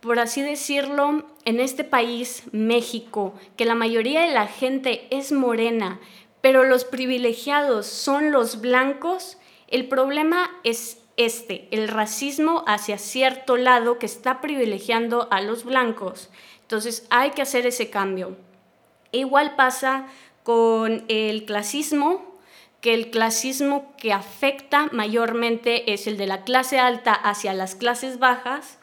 por 0.00 0.18
así 0.18 0.42
decirlo, 0.42 1.24
en 1.44 1.60
este 1.60 1.84
país, 1.84 2.44
México, 2.52 3.34
que 3.56 3.64
la 3.64 3.74
mayoría 3.74 4.22
de 4.22 4.32
la 4.32 4.46
gente 4.46 5.06
es 5.10 5.30
morena, 5.30 6.00
pero 6.40 6.64
los 6.64 6.84
privilegiados 6.84 7.86
son 7.86 8.32
los 8.32 8.60
blancos, 8.60 9.36
el 9.68 9.88
problema 9.88 10.50
es 10.64 10.98
este, 11.16 11.68
el 11.70 11.88
racismo 11.88 12.64
hacia 12.66 12.96
cierto 12.96 13.58
lado 13.58 13.98
que 13.98 14.06
está 14.06 14.40
privilegiando 14.40 15.28
a 15.30 15.42
los 15.42 15.64
blancos. 15.64 16.30
Entonces 16.62 17.06
hay 17.10 17.32
que 17.32 17.42
hacer 17.42 17.66
ese 17.66 17.90
cambio. 17.90 18.36
Igual 19.12 19.54
pasa 19.54 20.06
con 20.44 21.04
el 21.08 21.44
clasismo, 21.44 22.38
que 22.80 22.94
el 22.94 23.10
clasismo 23.10 23.94
que 23.98 24.14
afecta 24.14 24.88
mayormente 24.92 25.92
es 25.92 26.06
el 26.06 26.16
de 26.16 26.26
la 26.26 26.44
clase 26.44 26.78
alta 26.78 27.12
hacia 27.12 27.52
las 27.52 27.74
clases 27.74 28.18
bajas 28.18 28.79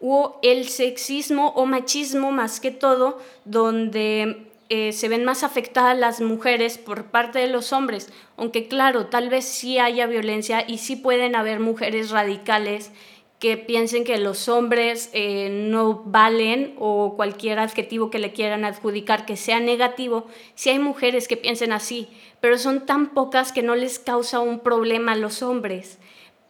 o 0.00 0.38
el 0.42 0.68
sexismo 0.68 1.50
o 1.56 1.66
machismo 1.66 2.32
más 2.32 2.60
que 2.60 2.70
todo, 2.70 3.18
donde 3.44 4.46
eh, 4.70 4.92
se 4.92 5.08
ven 5.08 5.24
más 5.24 5.42
afectadas 5.42 5.98
las 5.98 6.20
mujeres 6.20 6.78
por 6.78 7.06
parte 7.06 7.38
de 7.38 7.48
los 7.48 7.72
hombres, 7.72 8.10
aunque 8.36 8.68
claro, 8.68 9.06
tal 9.06 9.28
vez 9.28 9.44
sí 9.44 9.78
haya 9.78 10.06
violencia 10.06 10.64
y 10.66 10.78
sí 10.78 10.96
pueden 10.96 11.34
haber 11.34 11.60
mujeres 11.60 12.10
radicales 12.10 12.92
que 13.40 13.56
piensen 13.56 14.04
que 14.04 14.18
los 14.18 14.48
hombres 14.48 15.10
eh, 15.12 15.48
no 15.50 16.02
valen 16.04 16.74
o 16.78 17.14
cualquier 17.16 17.58
adjetivo 17.58 18.10
que 18.10 18.18
le 18.18 18.32
quieran 18.32 18.66
adjudicar 18.66 19.24
que 19.24 19.36
sea 19.36 19.60
negativo, 19.60 20.26
sí 20.54 20.70
hay 20.70 20.78
mujeres 20.78 21.26
que 21.26 21.38
piensen 21.38 21.72
así, 21.72 22.08
pero 22.40 22.58
son 22.58 22.86
tan 22.86 23.14
pocas 23.14 23.50
que 23.50 23.62
no 23.62 23.74
les 23.74 23.98
causa 23.98 24.40
un 24.40 24.60
problema 24.60 25.12
a 25.12 25.16
los 25.16 25.42
hombres. 25.42 25.98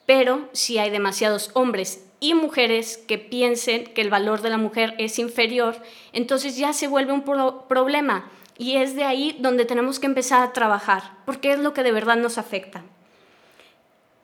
Pero 0.05 0.49
si 0.53 0.79
hay 0.79 0.91
demasiados 0.91 1.53
hombres 1.55 2.10
y 2.21 2.35
mujeres 2.35 2.99
que 2.99 3.19
piensen 3.19 3.85
que 3.85 4.03
el 4.03 4.11
valor 4.11 4.43
de 4.43 4.51
la 4.51 4.59
mujer 4.59 4.95
es 4.99 5.19
inferior, 5.19 5.77
entonces 6.13 6.57
ya 6.57 6.73
se 6.73 6.87
vuelve 6.87 7.13
un 7.13 7.23
problema. 7.23 8.31
Y 8.59 8.77
es 8.77 8.95
de 8.95 9.05
ahí 9.05 9.37
donde 9.41 9.65
tenemos 9.65 9.99
que 9.99 10.07
empezar 10.07 10.43
a 10.43 10.53
trabajar, 10.53 11.03
porque 11.25 11.53
es 11.53 11.59
lo 11.59 11.73
que 11.73 11.83
de 11.83 11.93
verdad 11.93 12.17
nos 12.17 12.37
afecta. 12.37 12.85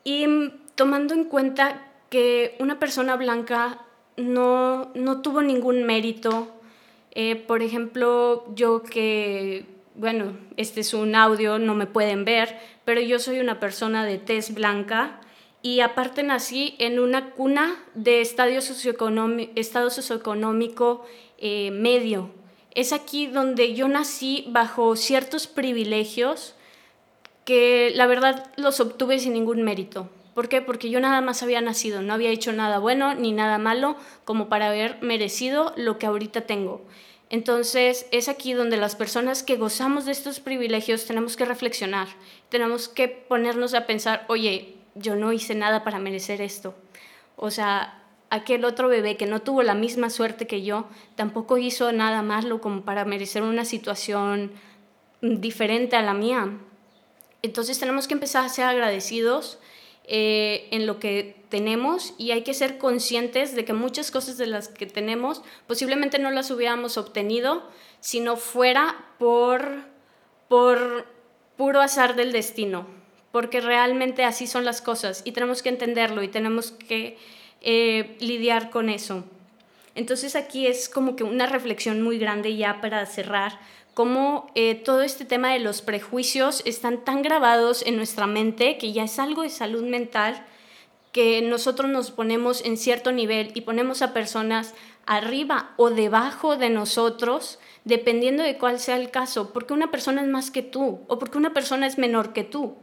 Y 0.04 0.26
tomando 0.74 1.14
en 1.14 1.24
cuenta 1.24 1.86
que 2.10 2.54
una 2.60 2.78
persona 2.78 3.16
blanca 3.16 3.80
no, 4.18 4.90
no 4.94 5.22
tuvo 5.22 5.42
ningún 5.42 5.84
mérito, 5.84 6.48
eh, 7.12 7.34
por 7.34 7.62
ejemplo, 7.62 8.44
yo 8.54 8.82
que, 8.82 9.64
bueno, 9.94 10.36
este 10.58 10.80
es 10.80 10.92
un 10.92 11.14
audio, 11.14 11.58
no 11.58 11.74
me 11.74 11.86
pueden 11.86 12.26
ver, 12.26 12.58
pero 12.84 13.00
yo 13.00 13.18
soy 13.18 13.40
una 13.40 13.58
persona 13.58 14.04
de 14.04 14.18
tez 14.18 14.52
blanca, 14.52 15.20
y 15.66 15.80
aparte 15.80 16.22
nací 16.22 16.76
en 16.78 17.00
una 17.00 17.30
cuna 17.30 17.74
de 17.94 18.20
estadio 18.20 18.60
estado 18.60 19.90
socioeconómico 19.90 21.04
eh, 21.38 21.72
medio. 21.72 22.30
Es 22.70 22.92
aquí 22.92 23.26
donde 23.26 23.74
yo 23.74 23.88
nací 23.88 24.44
bajo 24.46 24.94
ciertos 24.94 25.48
privilegios 25.48 26.54
que 27.44 27.90
la 27.96 28.06
verdad 28.06 28.48
los 28.56 28.78
obtuve 28.78 29.18
sin 29.18 29.32
ningún 29.32 29.64
mérito. 29.64 30.08
¿Por 30.34 30.48
qué? 30.48 30.62
Porque 30.62 30.88
yo 30.88 31.00
nada 31.00 31.20
más 31.20 31.42
había 31.42 31.60
nacido, 31.60 32.00
no 32.00 32.14
había 32.14 32.30
hecho 32.30 32.52
nada 32.52 32.78
bueno 32.78 33.16
ni 33.16 33.32
nada 33.32 33.58
malo 33.58 33.96
como 34.24 34.48
para 34.48 34.68
haber 34.68 35.02
merecido 35.02 35.74
lo 35.76 35.98
que 35.98 36.06
ahorita 36.06 36.42
tengo. 36.42 36.86
Entonces 37.28 38.06
es 38.12 38.28
aquí 38.28 38.52
donde 38.52 38.76
las 38.76 38.94
personas 38.94 39.42
que 39.42 39.56
gozamos 39.56 40.04
de 40.04 40.12
estos 40.12 40.38
privilegios 40.38 41.06
tenemos 41.06 41.36
que 41.36 41.44
reflexionar, 41.44 42.06
tenemos 42.50 42.88
que 42.88 43.08
ponernos 43.08 43.74
a 43.74 43.84
pensar, 43.84 44.24
oye, 44.28 44.75
yo 44.98 45.16
no 45.16 45.32
hice 45.32 45.54
nada 45.54 45.84
para 45.84 45.98
merecer 45.98 46.40
esto. 46.40 46.74
O 47.36 47.50
sea, 47.50 48.02
aquel 48.30 48.64
otro 48.64 48.88
bebé 48.88 49.16
que 49.16 49.26
no 49.26 49.42
tuvo 49.42 49.62
la 49.62 49.74
misma 49.74 50.10
suerte 50.10 50.46
que 50.46 50.62
yo, 50.62 50.86
tampoco 51.14 51.58
hizo 51.58 51.92
nada 51.92 52.22
malo 52.22 52.60
como 52.60 52.82
para 52.82 53.04
merecer 53.04 53.42
una 53.42 53.64
situación 53.64 54.52
diferente 55.20 55.96
a 55.96 56.02
la 56.02 56.14
mía. 56.14 56.58
Entonces 57.42 57.78
tenemos 57.78 58.08
que 58.08 58.14
empezar 58.14 58.44
a 58.44 58.48
ser 58.48 58.64
agradecidos 58.64 59.58
eh, 60.04 60.68
en 60.70 60.86
lo 60.86 60.98
que 60.98 61.36
tenemos 61.48 62.14
y 62.18 62.30
hay 62.30 62.42
que 62.42 62.54
ser 62.54 62.78
conscientes 62.78 63.54
de 63.54 63.64
que 63.64 63.72
muchas 63.72 64.10
cosas 64.10 64.36
de 64.36 64.46
las 64.46 64.68
que 64.68 64.86
tenemos 64.86 65.42
posiblemente 65.66 66.18
no 66.18 66.30
las 66.30 66.50
hubiéramos 66.50 66.96
obtenido 66.96 67.68
si 68.00 68.20
no 68.20 68.36
fuera 68.36 68.96
por, 69.18 69.84
por 70.48 71.06
puro 71.56 71.80
azar 71.80 72.16
del 72.16 72.32
destino 72.32 72.86
porque 73.36 73.60
realmente 73.60 74.24
así 74.24 74.46
son 74.46 74.64
las 74.64 74.80
cosas 74.80 75.20
y 75.26 75.32
tenemos 75.32 75.62
que 75.62 75.68
entenderlo 75.68 76.22
y 76.22 76.28
tenemos 76.28 76.70
que 76.70 77.18
eh, 77.60 78.16
lidiar 78.18 78.70
con 78.70 78.88
eso. 78.88 79.24
Entonces 79.94 80.34
aquí 80.34 80.66
es 80.66 80.88
como 80.88 81.16
que 81.16 81.22
una 81.22 81.44
reflexión 81.44 82.00
muy 82.00 82.16
grande 82.16 82.56
ya 82.56 82.80
para 82.80 83.04
cerrar, 83.04 83.60
cómo 83.92 84.50
eh, 84.54 84.74
todo 84.74 85.02
este 85.02 85.26
tema 85.26 85.52
de 85.52 85.58
los 85.58 85.82
prejuicios 85.82 86.62
están 86.64 87.04
tan 87.04 87.20
grabados 87.20 87.84
en 87.84 87.98
nuestra 87.98 88.26
mente 88.26 88.78
que 88.78 88.94
ya 88.94 89.04
es 89.04 89.18
algo 89.18 89.42
de 89.42 89.50
salud 89.50 89.84
mental 89.84 90.42
que 91.12 91.42
nosotros 91.42 91.90
nos 91.90 92.12
ponemos 92.12 92.64
en 92.64 92.78
cierto 92.78 93.12
nivel 93.12 93.50
y 93.52 93.60
ponemos 93.60 94.00
a 94.00 94.14
personas 94.14 94.72
arriba 95.04 95.74
o 95.76 95.90
debajo 95.90 96.56
de 96.56 96.70
nosotros, 96.70 97.58
dependiendo 97.84 98.42
de 98.42 98.56
cuál 98.56 98.80
sea 98.80 98.96
el 98.96 99.10
caso, 99.10 99.52
porque 99.52 99.74
una 99.74 99.90
persona 99.90 100.22
es 100.22 100.28
más 100.28 100.50
que 100.50 100.62
tú 100.62 101.00
o 101.06 101.18
porque 101.18 101.36
una 101.36 101.52
persona 101.52 101.86
es 101.86 101.98
menor 101.98 102.32
que 102.32 102.42
tú. 102.42 102.78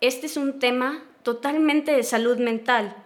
Este 0.00 0.26
es 0.26 0.36
un 0.36 0.58
tema 0.58 1.02
totalmente 1.22 1.92
de 1.92 2.02
salud 2.02 2.38
mental 2.38 2.96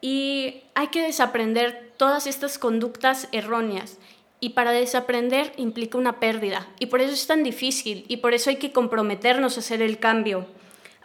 y 0.00 0.62
hay 0.74 0.88
que 0.88 1.02
desaprender 1.02 1.92
todas 1.96 2.26
estas 2.26 2.58
conductas 2.58 3.28
erróneas. 3.32 3.98
Y 4.38 4.50
para 4.50 4.72
desaprender 4.72 5.52
implica 5.56 5.96
una 5.96 6.20
pérdida. 6.20 6.68
Y 6.78 6.86
por 6.86 7.00
eso 7.00 7.14
es 7.14 7.26
tan 7.26 7.42
difícil. 7.42 8.04
Y 8.06 8.18
por 8.18 8.34
eso 8.34 8.50
hay 8.50 8.56
que 8.56 8.70
comprometernos 8.70 9.56
a 9.56 9.60
hacer 9.60 9.80
el 9.80 9.98
cambio. 9.98 10.46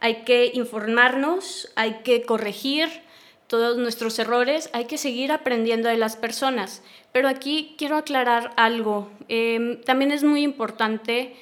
Hay 0.02 0.24
que 0.24 0.52
informarnos, 0.54 1.72
hay 1.76 2.02
que 2.04 2.24
corregir 2.24 2.90
todos 3.48 3.78
nuestros 3.78 4.20
errores, 4.20 4.70
hay 4.74 4.86
que 4.86 4.98
seguir 4.98 5.32
aprendiendo 5.32 5.88
de 5.88 5.98
las 5.98 6.18
personas. 6.18 6.84
Pero 7.14 7.30
aquí 7.30 7.76
quiero 7.78 7.96
aclarar 7.96 8.52
algo. 8.58 9.10
Em, 9.30 9.82
también 9.82 10.12
es 10.12 10.24
muy 10.24 10.42
importante 10.42 11.36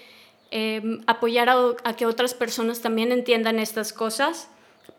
em, 0.52 1.02
apoyar 1.08 1.50
a 1.50 1.96
que 1.96 2.06
otras 2.06 2.34
personas 2.34 2.82
también 2.82 3.12
entiendan 3.12 3.60
estas 3.60 3.94
cosas 3.94 4.50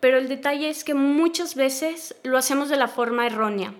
pero 0.01 0.17
el 0.17 0.27
detalle 0.27 0.67
es 0.67 0.83
que 0.83 0.95
muchas 0.95 1.55
veces 1.55 2.15
lo 2.23 2.37
hacemos 2.37 2.69
de 2.69 2.75
la 2.75 2.87
forma 2.87 3.27
errónea. 3.27 3.73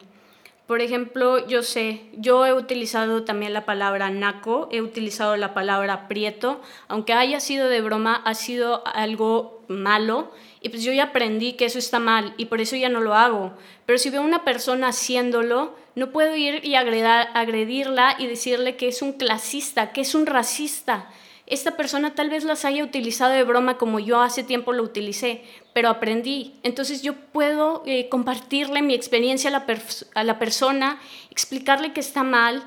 Por 0.68 0.80
ejemplo, 0.80 1.46
yo 1.48 1.64
sé, 1.64 2.04
yo 2.14 2.46
he 2.46 2.54
utilizado 2.54 3.24
también 3.24 3.52
la 3.52 3.66
palabra 3.66 4.10
naco, 4.10 4.70
he 4.72 4.82
utilizado 4.82 5.36
la 5.36 5.54
palabra 5.54 6.08
prieto, 6.08 6.62
aunque 6.88 7.12
haya 7.12 7.42
sido 7.42 7.68
de 7.68 7.82
broma, 7.82 8.16
ha 8.24 8.36
sido 8.36 8.84
algo 8.88 9.64
malo 9.68 10.32
y 10.62 10.70
pues 10.70 10.84
yo 10.84 10.94
ya 10.94 11.06
aprendí 11.06 11.54
que 11.54 11.66
eso 11.66 11.80
está 11.80 12.00
mal 12.00 12.34
y 12.38 12.46
por 12.46 12.62
eso 12.62 12.76
ya 12.78 12.88
no 12.88 13.02
lo 13.02 13.16
hago. 13.16 13.52
Pero 13.86 13.98
si 13.98 14.12
veo 14.12 14.22
a 14.22 14.26
una 14.26 14.46
persona 14.46 14.90
haciéndolo, 14.90 15.76
no 15.96 16.12
puedo 16.12 16.36
ir 16.38 16.64
y 16.64 16.76
agredirla 16.76 18.16
y 18.18 18.28
decirle 18.28 18.78
que 18.78 18.88
es 18.88 19.02
un 19.02 19.14
clasista, 19.14 19.92
que 19.92 20.02
es 20.02 20.16
un 20.16 20.26
racista 20.26 21.10
esta 21.52 21.76
persona 21.76 22.16
tal 22.16 22.30
vez 22.30 22.46
las 22.46 22.64
haya 22.64 22.82
utilizado 22.82 23.34
de 23.34 23.44
broma 23.44 23.78
como 23.78 24.00
yo 24.00 24.22
hace 24.22 24.42
tiempo 24.42 24.72
lo 24.72 24.84
utilicé, 24.84 25.44
pero 25.74 25.90
aprendí. 25.90 26.54
Entonces 26.64 27.02
yo 27.02 27.14
puedo 27.14 27.84
eh, 27.86 28.08
compartirle 28.08 28.82
mi 28.82 28.94
experiencia 28.94 29.50
a 29.50 30.24
la, 30.24 30.40
persona, 30.40 31.02
explicarle 31.30 31.92
que 31.92 32.00
está 32.00 32.24
mal 32.24 32.64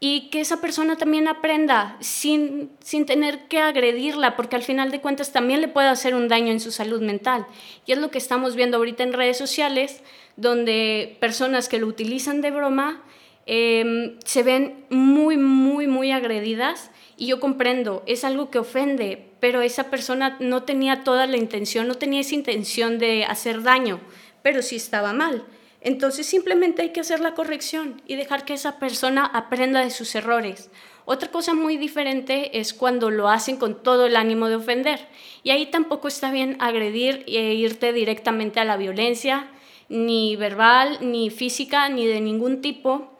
y 0.00 0.30
que 0.30 0.40
esa 0.40 0.62
persona 0.62 0.96
también 0.96 1.28
aprenda 1.28 1.98
sin, 2.00 2.70
sin 2.80 3.04
tener 3.04 3.46
que 3.46 3.58
agredirla, 3.58 4.36
porque 4.36 4.56
al 4.56 4.62
final 4.62 4.90
de 4.90 5.02
cuentas 5.02 5.30
también 5.30 5.60
le 5.60 5.68
puede 5.68 5.88
hacer 5.88 6.14
un 6.14 6.26
daño 6.26 6.50
en 6.50 6.60
su 6.60 6.72
salud 6.72 7.02
mental. 7.02 7.46
Y 7.84 7.92
es 7.92 7.98
lo 7.98 8.10
que 8.10 8.16
estamos 8.16 8.56
viendo 8.56 8.78
ahorita 8.78 9.02
en 9.02 9.12
redes 9.12 9.36
sociales, 9.36 10.02
donde 10.36 11.18
personas 11.20 11.68
que 11.68 11.78
lo 11.78 11.86
utilizan 11.86 12.40
de 12.40 12.50
broma 12.52 13.02
em, 13.44 14.16
se 14.24 14.42
ven 14.42 14.86
muy, 14.88 15.36
muy, 15.36 15.86
muy 15.88 16.10
agredidas 16.10 16.90
y 17.16 17.26
yo 17.26 17.40
comprendo, 17.40 18.02
es 18.06 18.24
algo 18.24 18.50
que 18.50 18.58
ofende, 18.58 19.30
pero 19.40 19.62
esa 19.62 19.90
persona 19.90 20.36
no 20.40 20.64
tenía 20.64 21.04
toda 21.04 21.26
la 21.26 21.36
intención, 21.36 21.86
no 21.86 21.94
tenía 21.94 22.20
esa 22.20 22.34
intención 22.34 22.98
de 22.98 23.24
hacer 23.24 23.62
daño, 23.62 24.00
pero 24.42 24.62
sí 24.62 24.76
estaba 24.76 25.12
mal. 25.12 25.44
Entonces 25.80 26.26
simplemente 26.26 26.82
hay 26.82 26.90
que 26.90 27.00
hacer 27.00 27.20
la 27.20 27.34
corrección 27.34 28.00
y 28.06 28.16
dejar 28.16 28.44
que 28.44 28.54
esa 28.54 28.78
persona 28.78 29.26
aprenda 29.26 29.80
de 29.80 29.90
sus 29.90 30.14
errores. 30.14 30.70
Otra 31.04 31.30
cosa 31.30 31.52
muy 31.52 31.76
diferente 31.76 32.58
es 32.58 32.72
cuando 32.72 33.10
lo 33.10 33.28
hacen 33.28 33.58
con 33.58 33.82
todo 33.82 34.06
el 34.06 34.16
ánimo 34.16 34.48
de 34.48 34.56
ofender. 34.56 35.06
Y 35.42 35.50
ahí 35.50 35.66
tampoco 35.66 36.08
está 36.08 36.30
bien 36.30 36.56
agredir 36.60 37.24
e 37.26 37.52
irte 37.52 37.92
directamente 37.92 38.60
a 38.60 38.64
la 38.64 38.78
violencia, 38.78 39.50
ni 39.90 40.36
verbal, 40.36 40.98
ni 41.02 41.28
física, 41.28 41.90
ni 41.90 42.06
de 42.06 42.22
ningún 42.22 42.62
tipo. 42.62 43.18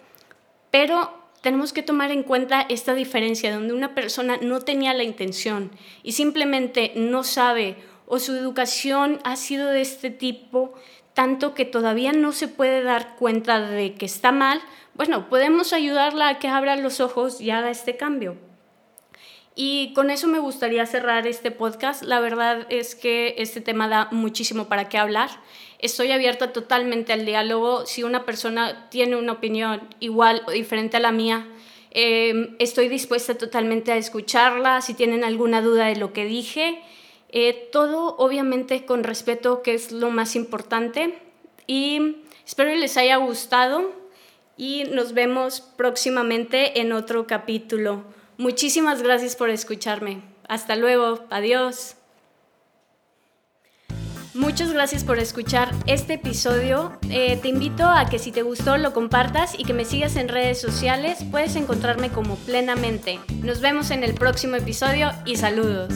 Pero 0.70 1.23
tenemos 1.44 1.74
que 1.74 1.82
tomar 1.82 2.11
en 2.11 2.22
cuenta 2.22 2.62
esta 2.70 2.94
diferencia 2.94 3.52
donde 3.52 3.74
una 3.74 3.94
persona 3.94 4.38
no 4.40 4.62
tenía 4.62 4.94
la 4.94 5.04
intención 5.04 5.70
y 6.02 6.12
simplemente 6.12 6.94
no 6.96 7.22
sabe 7.22 7.76
o 8.07 8.18
su 8.18 8.33
educación 8.33 9.20
ha 9.24 9.37
sido 9.37 9.68
de 9.68 9.83
este 9.83 10.09
tipo 10.09 10.72
tanto 11.12 11.52
que 11.52 11.66
todavía 11.66 12.12
no 12.12 12.33
se 12.33 12.48
puede 12.48 12.83
dar 12.83 13.16
cuenta 13.16 13.61
de 13.61 13.94
que 13.94 14.07
está 14.07 14.33
mal, 14.33 14.62
bueno, 14.94 15.28
podemos 15.28 15.74
ayudarla 15.74 16.28
a 16.28 16.38
que 16.38 16.48
abra 16.48 16.76
los 16.76 17.00
ojos 17.00 17.42
y 17.42 17.50
haga 17.50 17.70
este 17.70 17.98
cambio. 17.98 18.38
Y 19.56 19.92
con 19.92 20.10
eso 20.10 20.26
me 20.26 20.40
gustaría 20.40 20.84
cerrar 20.84 21.26
este 21.28 21.52
podcast. 21.52 22.02
La 22.02 22.18
verdad 22.18 22.66
es 22.70 22.96
que 22.96 23.36
este 23.38 23.60
tema 23.60 23.88
da 23.88 24.08
muchísimo 24.10 24.66
para 24.66 24.88
qué 24.88 24.98
hablar. 24.98 25.30
Estoy 25.78 26.10
abierta 26.10 26.52
totalmente 26.52 27.12
al 27.12 27.24
diálogo. 27.24 27.86
Si 27.86 28.02
una 28.02 28.24
persona 28.24 28.88
tiene 28.90 29.14
una 29.14 29.32
opinión 29.32 29.82
igual 30.00 30.42
o 30.46 30.50
diferente 30.50 30.96
a 30.96 31.00
la 31.00 31.12
mía, 31.12 31.46
em, 31.92 32.56
estoy 32.58 32.88
dispuesta 32.88 33.36
totalmente 33.36 33.92
a 33.92 33.96
escucharla. 33.96 34.80
Si 34.80 34.94
tienen 34.94 35.22
alguna 35.22 35.62
duda 35.62 35.86
de 35.86 35.96
lo 35.96 36.12
que 36.12 36.24
dije, 36.24 36.82
eh, 37.28 37.68
todo 37.70 38.16
obviamente 38.16 38.84
con 38.84 39.04
respeto, 39.04 39.62
que 39.62 39.74
es 39.74 39.92
lo 39.92 40.10
más 40.10 40.34
importante. 40.34 41.14
Y 41.68 42.16
espero 42.44 42.74
les 42.74 42.96
haya 42.96 43.16
gustado 43.18 43.92
y 44.56 44.84
nos 44.90 45.14
vemos 45.14 45.60
próximamente 45.60 46.80
en 46.80 46.92
otro 46.92 47.28
capítulo. 47.28 48.04
Muchísimas 48.37 49.03
gracias 49.03 49.37
por 49.37 49.51
escucharme. 49.51 50.23
Hasta 50.49 50.77
luego. 50.77 51.25
Adiós. 51.31 51.97
Muchas 54.35 54.73
gracias 54.73 55.05
por 55.05 55.20
escuchar 55.20 55.73
este 55.87 56.14
episodio. 56.14 56.99
Eh, 57.09 57.38
te 57.40 57.47
invito 57.47 57.85
a 57.85 58.09
que 58.09 58.18
si 58.18 58.33
te 58.33 58.42
gustó 58.42 58.77
lo 58.79 58.92
compartas 58.92 59.57
y 59.57 59.64
que 59.64 59.75
me 59.75 59.85
sigas 59.85 60.16
en 60.16 60.29
redes 60.29 60.61
sociales. 60.61 61.18
Puedes 61.31 61.55
encontrarme 61.55 62.11
como 62.11 62.35
plenamente. 62.35 63.20
Nos 63.42 63.61
vemos 63.61 63.92
en 63.92 64.03
el 64.03 64.14
próximo 64.14 64.57
episodio 64.57 65.12
y 65.25 65.37
saludos. 65.37 65.94